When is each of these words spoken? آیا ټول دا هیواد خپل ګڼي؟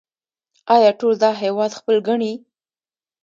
آیا 0.75 0.91
ټول 0.99 1.13
دا 1.23 1.31
هیواد 1.43 1.71
خپل 1.79 1.95
ګڼي؟ 2.07 2.33